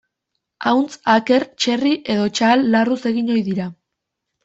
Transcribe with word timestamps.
Ahuntz, 0.71 0.95
aker, 1.17 1.45
txerri 1.65 1.93
edo 2.17 2.27
txahal 2.41 2.69
larruz 2.73 3.01
egin 3.15 3.33
ohi 3.37 3.49
dira. 3.55 3.73